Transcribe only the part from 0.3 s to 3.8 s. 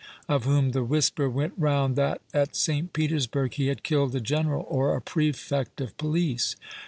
whom the whisper Avent round that at St. Petersburg he